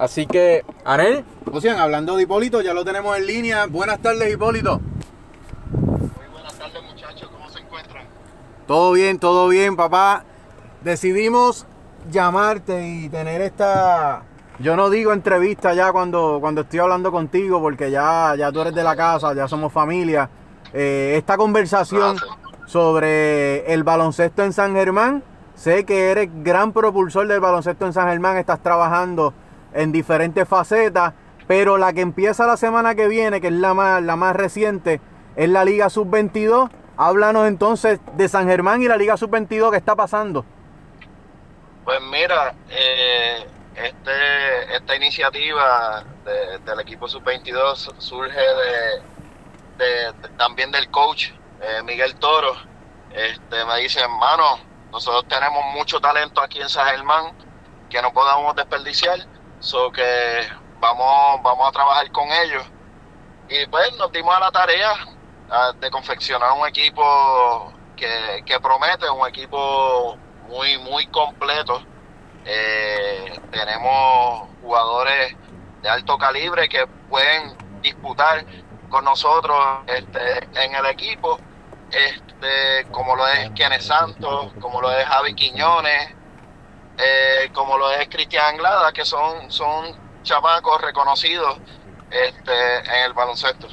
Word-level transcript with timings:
Así 0.00 0.26
que, 0.26 0.64
Anel. 0.84 1.24
O 1.52 1.60
sea, 1.60 1.82
hablando 1.82 2.16
de 2.16 2.22
Hipólito, 2.22 2.62
ya 2.62 2.72
lo 2.72 2.84
tenemos 2.84 3.16
en 3.18 3.26
línea. 3.26 3.66
Buenas 3.66 4.00
tardes, 4.00 4.32
Hipólito. 4.32 4.80
Muy 5.70 6.28
buenas 6.32 6.54
tardes, 6.54 6.82
muchachos. 6.82 7.28
¿Cómo 7.30 7.50
se 7.50 7.58
encuentran? 7.58 8.06
Todo 8.66 8.92
bien, 8.92 9.18
todo 9.18 9.48
bien, 9.48 9.76
papá. 9.76 10.24
Decidimos 10.82 11.66
llamarte 12.10 12.88
y 12.88 13.08
tener 13.10 13.42
esta. 13.42 14.22
Yo 14.58 14.74
no 14.74 14.88
digo 14.88 15.12
entrevista 15.12 15.74
ya 15.74 15.92
cuando, 15.92 16.38
cuando 16.40 16.62
estoy 16.62 16.78
hablando 16.78 17.12
contigo, 17.12 17.60
porque 17.60 17.90
ya, 17.90 18.34
ya 18.38 18.50
tú 18.50 18.62
eres 18.62 18.74
de 18.74 18.82
la 18.82 18.96
casa, 18.96 19.34
ya 19.34 19.48
somos 19.48 19.72
familia. 19.72 20.30
Eh, 20.72 21.14
esta 21.18 21.36
conversación 21.36 22.16
sobre 22.66 23.70
el 23.72 23.82
baloncesto 23.82 24.44
en 24.44 24.52
San 24.52 24.74
Germán. 24.74 25.22
Sé 25.54 25.84
que 25.84 26.10
eres 26.10 26.30
gran 26.42 26.72
propulsor 26.72 27.26
del 27.26 27.40
baloncesto 27.40 27.84
en 27.84 27.92
San 27.92 28.08
Germán, 28.08 28.38
estás 28.38 28.62
trabajando 28.62 29.34
en 29.72 29.92
diferentes 29.92 30.48
facetas, 30.48 31.14
pero 31.46 31.78
la 31.78 31.92
que 31.92 32.00
empieza 32.00 32.46
la 32.46 32.56
semana 32.56 32.94
que 32.94 33.08
viene, 33.08 33.40
que 33.40 33.48
es 33.48 33.52
la 33.52 33.74
más, 33.74 34.02
la 34.02 34.16
más 34.16 34.36
reciente, 34.36 35.00
es 35.36 35.48
la 35.48 35.64
Liga 35.64 35.90
Sub-22. 35.90 36.70
Háblanos 36.96 37.48
entonces 37.48 37.98
de 38.14 38.28
San 38.28 38.46
Germán 38.46 38.82
y 38.82 38.88
la 38.88 38.96
Liga 38.96 39.16
Sub-22, 39.16 39.70
¿qué 39.70 39.76
está 39.76 39.96
pasando? 39.96 40.44
Pues 41.84 41.98
mira, 42.02 42.54
eh, 42.68 43.46
este, 43.74 44.76
esta 44.76 44.96
iniciativa 44.96 46.04
del 46.64 46.80
equipo 46.80 47.08
Sub-22 47.08 47.94
surge 47.98 48.40
de, 49.78 50.12
también 50.36 50.70
del 50.70 50.90
coach 50.90 51.30
eh, 51.60 51.82
Miguel 51.82 52.14
Toro. 52.16 52.54
Este, 53.12 53.64
me 53.64 53.78
dice, 53.78 54.00
hermano, 54.00 54.58
nosotros 54.92 55.26
tenemos 55.28 55.64
mucho 55.74 56.00
talento 56.00 56.40
aquí 56.40 56.60
en 56.60 56.68
San 56.68 56.86
Germán 56.86 57.32
que 57.88 58.00
no 58.00 58.12
podamos 58.12 58.54
desperdiciar, 58.54 59.18
so 59.60 59.92
que 59.92 60.48
vamos, 60.80 61.42
vamos 61.42 61.68
a 61.68 61.72
trabajar 61.72 62.10
con 62.10 62.28
ellos. 62.30 62.64
Y 63.48 63.66
pues 63.66 63.96
nos 63.96 64.10
dimos 64.12 64.34
a 64.34 64.40
la 64.40 64.50
tarea 64.50 64.92
de 65.80 65.90
confeccionar 65.90 66.52
un 66.52 66.66
equipo 66.66 67.72
que, 67.96 68.42
que 68.46 68.60
promete, 68.60 69.08
un 69.10 69.26
equipo 69.28 70.16
muy, 70.48 70.78
muy 70.78 71.06
completo. 71.06 71.82
Eh, 72.44 73.38
tenemos 73.50 74.48
jugadores 74.62 75.36
de 75.82 75.88
alto 75.88 76.16
calibre 76.16 76.68
que 76.68 76.86
pueden 77.08 77.56
disputar 77.82 78.44
con 78.88 79.04
nosotros 79.04 79.58
este, 79.86 80.48
en 80.54 80.74
el 80.74 80.86
equipo, 80.86 81.38
este, 81.90 82.86
como 82.90 83.16
lo 83.16 83.26
es 83.26 83.50
Kenneth 83.50 83.82
Santos, 83.82 84.52
como 84.60 84.80
lo 84.80 84.90
es 84.90 85.06
Javi 85.06 85.34
Quiñones, 85.34 86.14
eh, 86.98 87.50
como 87.52 87.78
lo 87.78 87.90
es 87.92 88.08
Cristian 88.08 88.54
Anglada, 88.54 88.92
que 88.92 89.04
son, 89.04 89.50
son 89.50 89.96
chamacos 90.22 90.80
reconocidos 90.82 91.58
este, 92.10 92.78
en 92.78 93.04
el 93.06 93.12
baloncesto. 93.12 93.68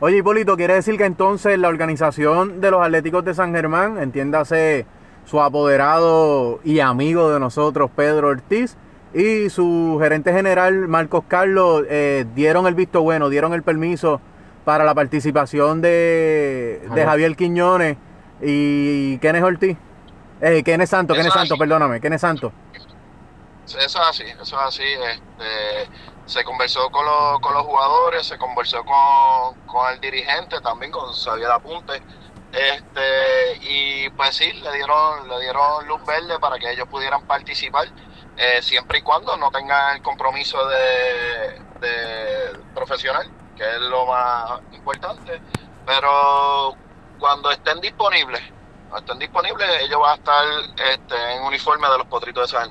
Oye, 0.00 0.18
Hipólito, 0.18 0.56
quiere 0.56 0.74
decir 0.74 0.96
que 0.96 1.04
entonces 1.04 1.58
la 1.58 1.68
organización 1.68 2.60
de 2.60 2.70
los 2.70 2.82
Atléticos 2.82 3.24
de 3.24 3.34
San 3.34 3.54
Germán, 3.54 3.98
entiéndase 3.98 4.86
su 5.26 5.40
apoderado 5.40 6.60
y 6.64 6.80
amigo 6.80 7.30
de 7.30 7.38
nosotros, 7.38 7.90
Pedro 7.94 8.28
Ortiz, 8.28 8.76
y 9.12 9.50
su 9.50 9.98
gerente 10.00 10.32
general, 10.32 10.88
Marcos 10.88 11.24
Carlos, 11.28 11.84
eh, 11.90 12.24
dieron 12.34 12.66
el 12.66 12.74
visto 12.74 13.02
bueno, 13.02 13.28
dieron 13.28 13.52
el 13.52 13.62
permiso 13.62 14.20
para 14.64 14.84
la 14.84 14.94
participación 14.94 15.80
de, 15.80 16.80
de 16.94 17.04
Javier 17.04 17.36
Quiñones 17.36 17.96
y 18.40 19.18
Kenneth 19.18 19.44
Ortiz. 19.44 19.76
Eh, 20.40 20.62
Kenneth 20.62 20.88
Santo, 20.88 21.14
Kenneth 21.14 21.32
Santo, 21.32 21.56
perdóname, 21.56 22.00
Kenneth 22.00 22.20
Santo. 22.20 22.52
Eso 23.66 23.78
es 23.78 23.96
así, 23.96 24.24
eso 24.24 24.42
es 24.42 24.52
así. 24.54 24.82
Este, 24.82 25.88
se 26.26 26.44
conversó 26.44 26.90
con 26.90 27.04
los, 27.04 27.40
con 27.40 27.54
los 27.54 27.64
jugadores, 27.64 28.26
se 28.26 28.38
conversó 28.38 28.84
con, 28.84 29.54
con 29.66 29.92
el 29.92 30.00
dirigente 30.00 30.60
también, 30.60 30.90
con 30.90 31.12
Xavier 31.12 31.50
Apunte 31.50 32.02
este, 32.52 33.58
y 33.60 34.10
pues 34.10 34.34
sí, 34.36 34.52
le 34.52 34.72
dieron, 34.72 35.28
le 35.28 35.40
dieron 35.40 35.86
luz 35.86 36.04
verde 36.04 36.38
para 36.40 36.58
que 36.58 36.72
ellos 36.72 36.88
pudieran 36.88 37.22
participar, 37.26 37.86
eh, 38.36 38.60
siempre 38.60 38.98
y 38.98 39.02
cuando 39.02 39.36
no 39.36 39.50
tengan 39.50 39.96
el 39.96 40.02
compromiso 40.02 40.58
de, 40.66 41.60
profesional, 42.74 43.30
que 43.56 43.62
es 43.62 43.80
lo 43.80 44.06
más 44.06 44.60
importante. 44.72 45.40
Pero 45.86 46.74
cuando 47.18 47.50
estén 47.50 47.80
disponibles, 47.80 48.42
cuando 48.90 49.12
estén 49.12 49.18
disponibles, 49.18 49.68
ellos 49.82 50.00
van 50.00 50.10
a 50.10 50.14
estar 50.14 50.44
este, 50.92 51.36
en 51.36 51.42
uniforme 51.44 51.88
de 51.88 51.98
los 51.98 52.06
potritos 52.06 52.50
de 52.50 52.58
San 52.58 52.70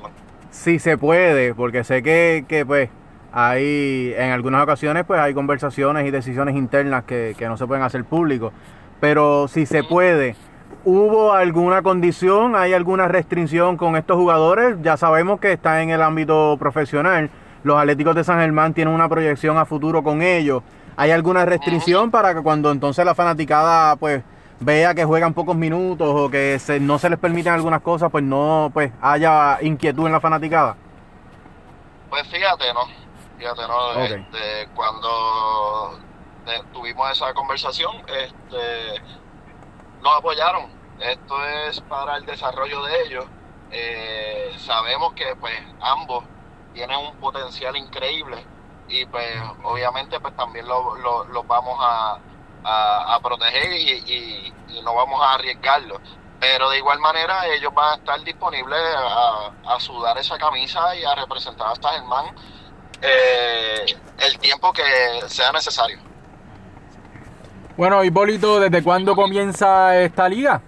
Sí 0.51 0.79
se 0.79 0.97
puede, 0.97 1.53
porque 1.55 1.83
sé 1.83 2.03
que, 2.03 2.45
que 2.47 2.65
pues 2.65 2.89
hay 3.31 4.13
en 4.17 4.31
algunas 4.31 4.63
ocasiones 4.63 5.05
pues 5.05 5.19
hay 5.19 5.33
conversaciones 5.33 6.05
y 6.05 6.11
decisiones 6.11 6.55
internas 6.55 7.03
que, 7.03 7.35
que 7.37 7.47
no 7.47 7.57
se 7.57 7.67
pueden 7.67 7.83
hacer 7.83 8.03
públicos 8.03 8.51
pero 8.99 9.47
si 9.47 9.65
se 9.65 9.83
puede, 9.83 10.35
¿hubo 10.83 11.33
alguna 11.33 11.81
condición, 11.81 12.55
hay 12.55 12.73
alguna 12.73 13.07
restricción 13.07 13.77
con 13.77 13.95
estos 13.95 14.17
jugadores? 14.17 14.75
Ya 14.81 14.97
sabemos 14.97 15.39
que 15.39 15.53
están 15.53 15.79
en 15.79 15.89
el 15.91 16.01
ámbito 16.01 16.57
profesional. 16.59 17.29
Los 17.63 17.77
Atléticos 17.77 18.15
de 18.15 18.23
San 18.23 18.39
Germán 18.39 18.73
tienen 18.73 18.93
una 18.93 19.07
proyección 19.07 19.57
a 19.57 19.65
futuro 19.65 20.03
con 20.03 20.21
ellos. 20.21 20.63
¿Hay 20.97 21.11
alguna 21.11 21.45
restricción 21.45 22.11
para 22.11 22.33
que 22.33 22.41
cuando 22.41 22.71
entonces 22.71 23.05
la 23.05 23.15
fanaticada 23.15 23.95
pues 23.95 24.21
vea 24.59 24.93
que 24.93 25.05
juegan 25.05 25.33
pocos 25.33 25.55
minutos 25.55 26.07
o 26.09 26.29
que 26.29 26.59
no 26.81 26.99
se 26.99 27.09
les 27.09 27.19
permiten 27.19 27.53
algunas 27.53 27.81
cosas, 27.81 28.11
pues 28.11 28.23
no 28.23 28.69
pues 28.73 28.91
haya 29.01 29.57
inquietud 29.61 30.05
en 30.05 30.11
la 30.11 30.19
fanaticada? 30.19 30.75
Pues 32.09 32.27
fíjate, 32.27 32.73
¿no? 32.73 32.81
Fíjate, 33.37 33.61
¿no? 33.67 34.01
Este, 34.01 34.67
cuando 34.75 35.99
tuvimos 36.73 37.11
esa 37.11 37.33
conversación, 37.33 37.95
este, 38.07 39.01
nos 40.01 40.17
apoyaron. 40.17 40.67
Esto 40.99 41.45
es 41.45 41.79
para 41.81 42.17
el 42.17 42.25
desarrollo 42.25 42.83
de 42.83 43.03
ellos. 43.05 43.25
Eh, 43.71 44.51
sabemos 44.57 45.13
que 45.13 45.35
pues 45.39 45.53
ambos 45.79 46.25
tienen 46.73 46.97
un 46.97 47.15
potencial 47.17 47.75
increíble 47.77 48.43
y 48.87 49.05
pues 49.05 49.27
obviamente 49.63 50.19
pues 50.19 50.35
también 50.35 50.67
los 50.67 50.99
lo, 50.99 51.43
vamos 51.43 51.77
a, 51.79 52.17
a, 53.15 53.19
proteger 53.21 53.71
y, 53.73 54.53
no 54.83 54.93
vamos 54.95 55.21
a 55.21 55.33
arriesgarlo. 55.33 55.99
Pero 56.39 56.69
de 56.69 56.77
igual 56.77 56.99
manera 56.99 57.45
ellos 57.47 57.73
van 57.73 57.93
a 57.93 57.95
estar 57.95 58.23
disponibles 58.23 58.79
a, 58.95 59.51
a 59.67 59.79
sudar 59.79 60.17
esa 60.17 60.37
camisa 60.37 60.95
y 60.95 61.03
a 61.03 61.13
representar 61.15 61.67
hasta 61.67 61.89
Germán 61.89 62.33
eh, 63.01 63.85
el 64.19 64.37
tiempo 64.39 64.73
que 64.73 64.83
sea 65.27 65.51
necesario. 65.51 65.99
Bueno, 67.77 68.03
Hipólito, 68.03 68.59
¿desde 68.59 68.83
cuándo 68.83 69.15
comienza 69.15 69.97
esta 69.97 70.27
liga? 70.27 70.61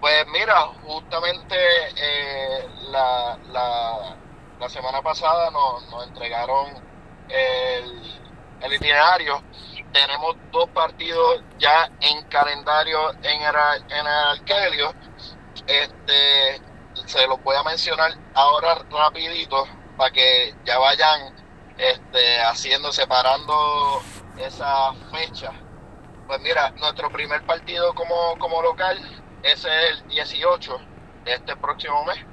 Pues 0.00 0.26
mira, 0.32 0.62
justamente 0.82 1.54
eh, 1.96 2.68
la, 2.90 3.38
la, 3.52 4.68
semana 4.68 5.02
pasada 5.02 5.50
nos, 5.50 6.08
entregaron 6.08 6.68
el, 7.28 8.72
itinerario. 8.72 9.42
Tenemos 9.92 10.36
dos 10.52 10.68
partidos 10.70 11.42
ya 11.58 11.90
en 12.00 12.22
calendario 12.28 13.12
en 13.22 13.42
el, 13.42 13.56
en 13.88 14.06
el 14.06 14.94
Este, 15.66 16.62
se 17.06 17.26
los 17.26 17.42
voy 17.42 17.56
a 17.56 17.62
mencionar 17.64 18.12
ahora 18.34 18.78
rapidito 18.90 19.66
para 19.96 20.12
que 20.12 20.54
ya 20.64 20.78
vayan 20.78 21.34
este, 21.76 22.40
haciendo, 22.42 22.92
separando 22.92 24.00
esa 24.38 24.92
fecha. 25.10 25.52
Pues 26.26 26.40
mira, 26.40 26.70
nuestro 26.72 27.10
primer 27.10 27.44
partido 27.44 27.92
como, 27.94 28.38
como 28.38 28.62
local 28.62 28.98
es 29.42 29.64
el 29.64 30.06
18 30.08 30.78
de 31.24 31.34
este 31.34 31.56
próximo 31.56 32.04
mes 32.04 32.24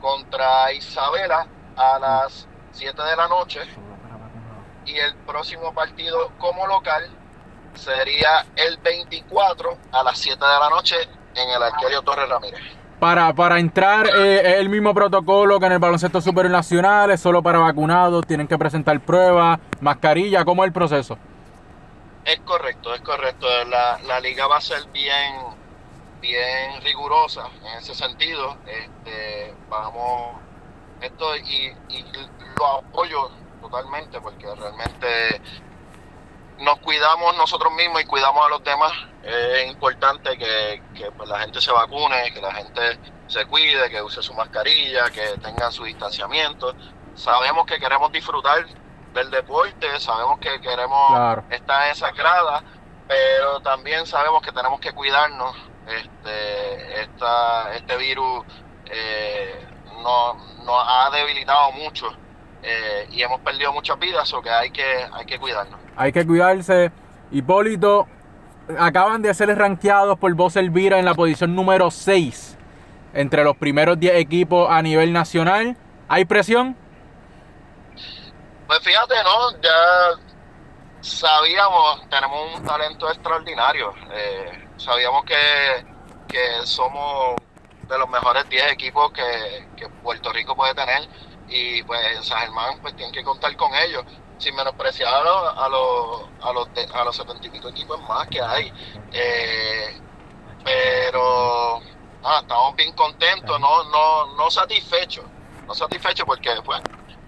contra 0.00 0.72
Isabela 0.72 1.46
a 1.76 1.98
las 1.98 2.48
7 2.72 3.02
de 3.02 3.16
la 3.16 3.28
noche. 3.28 3.60
Y 4.86 4.98
el 4.98 5.14
próximo 5.26 5.72
partido 5.72 6.30
como 6.38 6.66
local 6.66 7.08
sería 7.74 8.46
el 8.56 8.76
24 8.78 9.78
a 9.92 10.02
las 10.02 10.18
7 10.18 10.38
de 10.38 10.58
la 10.60 10.70
noche 10.70 10.96
en 11.34 11.50
el 11.50 11.62
Arquerio 11.62 12.02
Torres 12.02 12.28
Ramírez. 12.28 12.60
Para, 13.00 13.32
para 13.34 13.58
entrar 13.58 14.06
eh, 14.06 14.40
es 14.44 14.54
el 14.56 14.68
mismo 14.68 14.94
protocolo 14.94 15.58
que 15.58 15.66
en 15.66 15.72
el 15.72 15.78
baloncesto 15.78 16.20
superior 16.20 16.52
nacional, 16.52 17.10
es 17.10 17.20
solo 17.20 17.42
para 17.42 17.58
vacunados, 17.58 18.26
tienen 18.26 18.46
que 18.46 18.56
presentar 18.56 18.98
pruebas, 19.00 19.58
mascarilla, 19.80 20.44
¿cómo 20.44 20.64
es 20.64 20.68
el 20.68 20.72
proceso? 20.72 21.18
Es 22.24 22.40
correcto, 22.40 22.94
es 22.94 23.02
correcto. 23.02 23.46
La, 23.66 23.98
la 24.06 24.20
liga 24.20 24.46
va 24.46 24.56
a 24.56 24.60
ser 24.60 24.86
bien, 24.92 25.34
bien 26.20 26.80
rigurosa 26.82 27.48
en 27.60 27.78
ese 27.78 27.94
sentido. 27.94 28.56
Este, 28.66 29.54
vamos, 29.68 30.36
esto 31.02 31.36
y, 31.36 31.76
y 31.90 32.04
lo 32.56 32.66
apoyo 32.78 33.30
totalmente 33.64 34.20
porque 34.20 34.46
realmente 34.54 35.40
nos 36.58 36.78
cuidamos 36.80 37.34
nosotros 37.36 37.72
mismos 37.72 38.02
y 38.02 38.04
cuidamos 38.04 38.44
a 38.44 38.48
los 38.50 38.62
demás. 38.62 38.92
Es 39.22 39.66
importante 39.70 40.36
que, 40.36 40.82
que 40.94 41.10
pues, 41.12 41.28
la 41.28 41.40
gente 41.40 41.60
se 41.62 41.72
vacune, 41.72 42.32
que 42.32 42.42
la 42.42 42.52
gente 42.52 42.98
se 43.26 43.46
cuide, 43.46 43.88
que 43.88 44.02
use 44.02 44.22
su 44.22 44.34
mascarilla, 44.34 45.10
que 45.10 45.38
tengan 45.38 45.72
su 45.72 45.84
distanciamiento. 45.84 46.74
sabemos 47.14 47.64
que 47.66 47.78
queremos 47.78 48.12
disfrutar 48.12 48.66
del 49.14 49.30
deporte, 49.30 49.98
sabemos 49.98 50.38
que 50.40 50.60
queremos 50.60 51.38
estar 51.50 51.86
en 51.86 51.92
esa 51.92 52.10
grada, 52.10 52.62
pero 53.08 53.60
también 53.60 54.06
sabemos 54.06 54.42
que 54.42 54.52
tenemos 54.52 54.78
que 54.78 54.92
cuidarnos. 54.92 55.56
Este, 55.86 57.02
esta, 57.02 57.74
este 57.74 57.96
virus 57.96 58.44
eh, 58.86 59.66
nos, 60.02 60.36
ha 60.86 61.10
debilitado 61.10 61.72
mucho 61.72 62.14
eh, 62.64 63.08
y 63.10 63.22
hemos 63.22 63.40
perdido 63.40 63.72
muchas 63.72 63.98
vidas, 63.98 64.32
o 64.32 64.40
que 64.40 64.50
hay 64.50 64.70
que, 64.70 65.06
hay 65.12 65.26
que 65.26 65.38
cuidarnos. 65.38 65.78
Hay 65.96 66.12
que 66.12 66.26
cuidarse. 66.26 66.90
Hipólito, 67.30 68.06
acaban 68.78 69.22
de 69.22 69.32
ser 69.34 69.56
rankeados 69.56 70.18
por 70.18 70.32
Voz 70.34 70.56
Elvira 70.56 70.98
en 70.98 71.04
la 71.04 71.14
posición 71.14 71.54
número 71.54 71.90
6 71.90 72.58
entre 73.14 73.44
los 73.44 73.56
primeros 73.56 73.98
10 73.98 74.16
equipos 74.16 74.68
a 74.70 74.82
nivel 74.82 75.12
nacional. 75.12 75.76
¿Hay 76.08 76.24
presión? 76.24 76.76
Pues 78.66 78.80
fíjate, 78.80 79.14
¿no? 79.22 79.60
Ya 79.60 80.20
sabíamos, 81.00 82.08
tenemos 82.08 82.58
un 82.58 82.64
talento 82.64 83.08
extraordinario. 83.08 83.94
Eh, 84.12 84.68
sabíamos 84.76 85.24
que, 85.24 85.36
que, 86.26 86.66
somos 86.66 87.36
de 87.88 87.98
los 87.98 88.08
mejores 88.08 88.48
10 88.48 88.72
equipos 88.72 89.12
que, 89.12 89.68
que, 89.76 89.88
Puerto 90.02 90.32
Rico 90.32 90.56
puede 90.56 90.74
tener 90.74 91.02
y 91.48 91.82
pues 91.82 92.26
San 92.26 92.38
Germán 92.40 92.80
pues 92.80 92.96
tiene 92.96 93.12
que 93.12 93.24
contar 93.24 93.56
con 93.56 93.74
ellos. 93.74 94.04
Sin 94.38 94.54
menospreciar 94.56 95.14
a 95.14 95.20
los 95.22 95.58
a 95.58 95.68
los 95.68 96.22
a 96.42 96.52
los, 96.52 96.68
a 96.92 97.04
los 97.04 97.16
70 97.16 97.46
y 97.46 97.50
pico 97.50 97.68
equipos 97.68 98.00
más 98.02 98.26
que 98.26 98.42
hay 98.42 98.72
eh, 99.12 100.00
pero 100.64 101.80
estamos 102.40 102.74
bien 102.74 102.92
contentos 102.94 103.60
no 103.60 103.84
no 103.84 104.34
no 104.34 104.50
satisfechos 104.50 105.24
no 105.68 105.74
satisfechos 105.74 106.26
porque 106.26 106.50
pues 106.64 106.82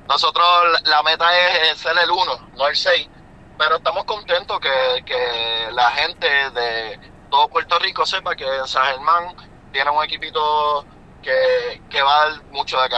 nosotros 0.09 0.45
la 0.85 1.03
meta 1.05 1.27
es 1.39 1.79
ser 1.79 1.97
el 2.03 2.11
1 2.11 2.49
no 2.57 2.67
el 2.67 2.75
6 2.77 3.09
pero 3.57 3.77
estamos 3.77 4.05
contentos 4.05 4.59
que, 4.61 5.05
que 5.05 5.69
la 5.73 5.91
gente 5.93 6.29
de 6.51 7.01
todo 7.31 7.49
Puerto 7.49 7.79
Rico 7.79 8.05
sepa 8.05 8.35
que 8.35 8.47
San 8.67 8.85
Germán 8.87 9.35
tiene 9.73 9.91
un 9.91 10.05
equipito 10.05 10.85
que, 11.23 11.83
que 11.89 12.03
va 12.03 12.41
mucho 12.51 12.81
de 12.81 12.89
qué 12.89 12.97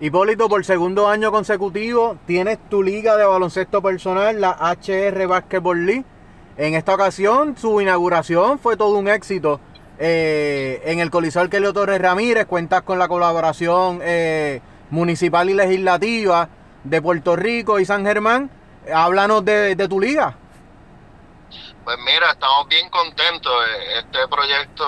Hipólito, 0.00 0.48
por 0.48 0.64
segundo 0.64 1.08
año 1.08 1.30
consecutivo 1.30 2.18
tienes 2.26 2.58
tu 2.68 2.82
liga 2.82 3.16
de 3.16 3.24
baloncesto 3.24 3.80
personal, 3.80 4.40
la 4.40 4.50
HR 4.50 5.26
Basketball 5.28 5.86
League. 5.86 6.04
En 6.56 6.74
esta 6.74 6.94
ocasión, 6.94 7.56
su 7.56 7.80
inauguración 7.80 8.58
fue 8.58 8.76
todo 8.76 8.98
un 8.98 9.06
éxito. 9.06 9.60
Eh, 10.00 10.82
en 10.84 10.98
el 10.98 11.12
Coliseo 11.12 11.42
Arquelio 11.42 11.72
Torres 11.72 12.00
Ramírez 12.00 12.46
cuentas 12.46 12.82
con 12.82 12.98
la 12.98 13.06
colaboración 13.06 14.00
eh, 14.02 14.60
municipal 14.90 15.48
y 15.48 15.54
legislativa 15.54 16.48
de 16.82 17.00
Puerto 17.00 17.36
Rico 17.36 17.78
y 17.78 17.84
San 17.84 18.04
Germán. 18.04 18.50
Háblanos 18.92 19.44
de, 19.44 19.76
de 19.76 19.88
tu 19.88 20.00
liga. 20.00 20.36
Pues 21.84 21.96
mira, 22.04 22.32
estamos 22.32 22.66
bien 22.68 22.90
contentos. 22.90 23.52
Este 23.96 24.26
proyecto 24.28 24.84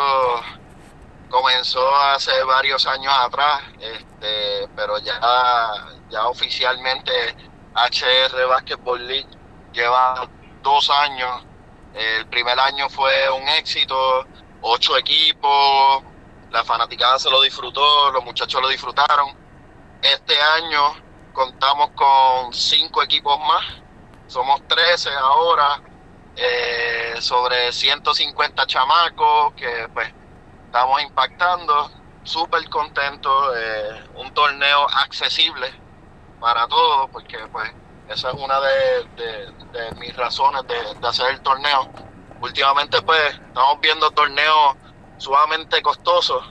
comenzó 1.28 1.94
hace 1.96 2.42
varios 2.44 2.86
años 2.86 3.12
atrás, 3.18 3.62
este, 3.80 4.68
pero 4.74 4.98
ya, 4.98 5.20
ya 6.10 6.26
oficialmente 6.28 7.12
HR 7.74 8.46
Basketball 8.48 9.06
League 9.06 9.28
lleva 9.72 10.28
dos 10.62 10.90
años. 10.90 11.44
El 11.94 12.26
primer 12.26 12.58
año 12.58 12.88
fue 12.88 13.30
un 13.30 13.48
éxito, 13.48 14.26
ocho 14.62 14.96
equipos, 14.96 16.02
la 16.50 16.64
fanaticada 16.64 17.18
se 17.18 17.30
lo 17.30 17.40
disfrutó, 17.42 18.10
los 18.10 18.24
muchachos 18.24 18.60
lo 18.60 18.68
disfrutaron. 18.68 19.28
Este 20.02 20.40
año 20.40 20.94
contamos 21.32 21.90
con 21.90 22.52
cinco 22.52 23.02
equipos 23.02 23.38
más, 23.40 23.64
somos 24.26 24.66
13 24.68 25.10
ahora, 25.14 25.82
eh, 26.36 27.14
sobre 27.20 27.72
150 27.72 28.66
chamacos 28.66 29.54
que 29.54 29.88
pues 29.92 30.12
estamos 30.76 31.02
impactando, 31.02 31.90
súper 32.22 32.68
contentos, 32.68 33.54
eh, 33.56 34.04
un 34.16 34.30
torneo 34.34 34.86
accesible 35.04 35.72
para 36.38 36.68
todos, 36.68 37.08
porque 37.10 37.38
pues 37.50 37.72
esa 38.10 38.28
es 38.28 38.34
una 38.34 38.60
de, 38.60 39.94
mis 39.96 40.14
razones 40.14 40.62
de, 40.66 41.08
hacer 41.08 41.30
el 41.30 41.40
torneo. 41.40 41.88
Últimamente 42.42 43.00
pues 43.00 43.32
estamos 43.32 43.80
viendo 43.80 44.10
torneos 44.10 44.76
sumamente 45.16 45.80
costosos 45.80 46.44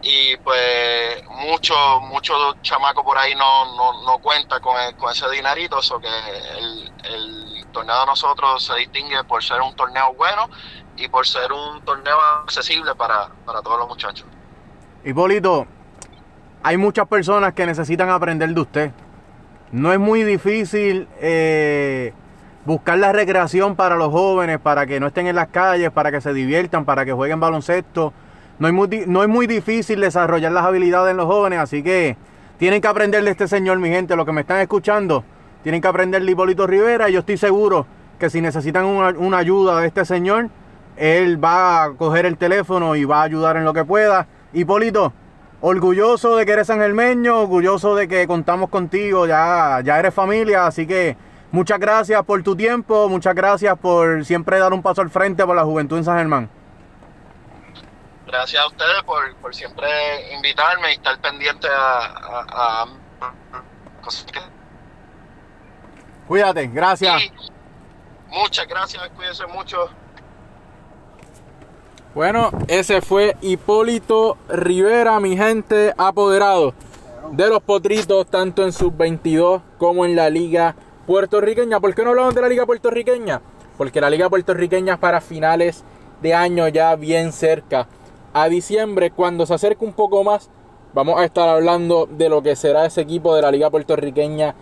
y 0.00 0.36
pues 0.36 1.24
muchos 1.28 2.02
muchos 2.02 2.62
chamacos 2.62 3.02
por 3.02 3.18
ahí 3.18 3.34
no, 3.34 3.74
no, 3.74 4.04
no 4.04 4.18
cuentan 4.18 4.62
con, 4.62 4.76
con 4.94 5.10
ese 5.10 5.28
dinerito, 5.28 5.80
eso 5.80 5.98
que 5.98 6.08
el 6.58 6.81
torneo 7.72 8.00
de 8.00 8.06
nosotros 8.06 8.64
se 8.64 8.74
distingue 8.76 9.24
por 9.24 9.42
ser 9.42 9.60
un 9.60 9.74
torneo 9.74 10.14
bueno 10.14 10.48
y 10.96 11.08
por 11.08 11.26
ser 11.26 11.52
un 11.52 11.80
torneo 11.82 12.16
accesible 12.42 12.94
para, 12.94 13.28
todos 13.62 13.78
los 13.78 13.88
muchachos. 13.88 14.26
Hipólito, 15.04 15.66
hay 16.62 16.76
muchas 16.76 17.08
personas 17.08 17.54
que 17.54 17.66
necesitan 17.66 18.08
aprender 18.10 18.50
de 18.50 18.60
usted. 18.60 18.90
No 19.72 19.92
es 19.92 19.98
muy 19.98 20.22
difícil 20.22 21.08
eh, 21.18 22.12
buscar 22.64 22.98
la 22.98 23.12
recreación 23.12 23.74
para 23.74 23.96
los 23.96 24.12
jóvenes, 24.12 24.60
para 24.60 24.86
que 24.86 25.00
no 25.00 25.08
estén 25.08 25.26
en 25.26 25.36
las 25.36 25.48
calles, 25.48 25.90
para 25.90 26.10
que 26.10 26.20
se 26.20 26.32
diviertan, 26.32 26.84
para 26.84 27.04
que 27.04 27.12
jueguen 27.12 27.40
baloncesto. 27.40 28.12
No 28.58 28.68
es 28.68 28.74
muy, 28.74 29.04
no 29.06 29.22
es 29.22 29.28
muy 29.28 29.46
difícil 29.46 30.00
desarrollar 30.00 30.52
las 30.52 30.64
habilidades 30.64 31.10
en 31.10 31.16
los 31.16 31.26
jóvenes, 31.26 31.58
así 31.58 31.82
que 31.82 32.16
tienen 32.58 32.80
que 32.80 32.86
aprender 32.86 33.24
de 33.24 33.30
este 33.30 33.48
señor, 33.48 33.78
mi 33.78 33.88
gente. 33.88 34.14
Los 34.14 34.26
que 34.26 34.32
me 34.32 34.42
están 34.42 34.60
escuchando, 34.60 35.24
tienen 35.62 35.80
que 35.80 35.88
aprender 35.88 36.24
de 36.24 36.30
Hipólito 36.30 36.66
Rivera. 36.66 37.08
Y 37.08 37.14
yo 37.14 37.20
estoy 37.20 37.36
seguro 37.36 37.86
que 38.18 38.30
si 38.30 38.40
necesitan 38.40 38.84
una, 38.84 39.10
una 39.18 39.38
ayuda 39.38 39.80
de 39.80 39.86
este 39.86 40.04
señor, 40.04 40.48
él 40.96 41.42
va 41.42 41.84
a 41.84 41.90
coger 41.94 42.26
el 42.26 42.36
teléfono 42.36 42.96
y 42.96 43.04
va 43.04 43.20
a 43.20 43.24
ayudar 43.24 43.56
en 43.56 43.64
lo 43.64 43.72
que 43.72 43.84
pueda. 43.84 44.26
Hipólito, 44.52 45.12
orgulloso 45.62 46.36
de 46.36 46.44
que 46.44 46.52
eres 46.52 46.66
sangermeño, 46.66 47.40
orgulloso 47.40 47.94
de 47.94 48.08
que 48.08 48.26
contamos 48.26 48.68
contigo, 48.68 49.26
ya, 49.26 49.80
ya 49.82 49.98
eres 49.98 50.12
familia, 50.12 50.66
así 50.66 50.86
que 50.86 51.16
muchas 51.52 51.78
gracias 51.78 52.22
por 52.24 52.42
tu 52.42 52.56
tiempo, 52.56 53.08
muchas 53.08 53.34
gracias 53.34 53.78
por 53.78 54.24
siempre 54.24 54.58
dar 54.58 54.72
un 54.72 54.82
paso 54.82 55.00
al 55.00 55.10
frente 55.10 55.46
por 55.46 55.56
la 55.56 55.64
juventud 55.64 55.96
en 55.96 56.04
San 56.04 56.18
Germán. 56.18 56.50
Gracias 58.26 58.62
a 58.62 58.66
ustedes 58.66 59.02
por, 59.04 59.54
siempre 59.54 59.88
invitarme 60.34 60.90
y 60.90 60.94
estar 60.94 61.20
pendiente 61.20 61.68
a, 61.70 62.86
cosas 64.02 64.26
que... 64.32 64.40
Cuídate, 66.28 66.66
gracias. 66.68 67.22
muchas 68.28 68.66
gracias, 68.66 69.08
cuídense 69.16 69.46
mucho. 69.46 69.88
Bueno, 72.14 72.50
ese 72.68 73.00
fue 73.00 73.36
Hipólito 73.40 74.36
Rivera, 74.48 75.18
mi 75.18 75.36
gente, 75.36 75.94
apoderado 75.96 76.74
de 77.30 77.48
los 77.48 77.62
potritos, 77.62 78.26
tanto 78.26 78.64
en 78.64 78.72
sub-22 78.72 79.62
como 79.78 80.04
en 80.04 80.14
la 80.14 80.28
liga 80.28 80.76
puertorriqueña. 81.06 81.80
¿Por 81.80 81.94
qué 81.94 82.04
no 82.04 82.10
hablamos 82.10 82.34
de 82.34 82.42
la 82.42 82.48
liga 82.48 82.66
puertorriqueña? 82.66 83.40
Porque 83.78 84.00
la 84.00 84.10
liga 84.10 84.28
puertorriqueña 84.28 84.94
es 84.94 84.98
para 84.98 85.22
finales 85.22 85.84
de 86.20 86.34
año 86.34 86.68
ya 86.68 86.94
bien 86.96 87.32
cerca. 87.32 87.88
A 88.34 88.48
diciembre, 88.48 89.10
cuando 89.10 89.46
se 89.46 89.54
acerque 89.54 89.84
un 89.84 89.94
poco 89.94 90.22
más, 90.22 90.50
vamos 90.92 91.18
a 91.18 91.24
estar 91.24 91.48
hablando 91.48 92.06
de 92.06 92.28
lo 92.28 92.42
que 92.42 92.56
será 92.56 92.84
ese 92.84 93.00
equipo 93.00 93.34
de 93.34 93.42
la 93.42 93.50
liga 93.50 93.70
puertorriqueña 93.70 94.54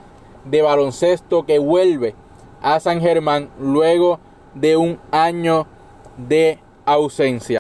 de 0.45 0.63
baloncesto 0.63 1.47
que 1.47 1.59
vuelve 1.59 2.15
a 2.63 2.81
San 2.81 3.01
Germán 3.01 3.51
luego 3.59 4.21
de 4.55 4.77
un 4.77 4.99
año 5.11 5.67
de 6.17 6.59
ausencia. 6.85 7.49